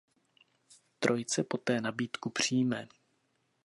Trojice 0.99 1.43
poté 1.43 1.81
nabídku 1.81 2.29
přijme. 2.29 2.87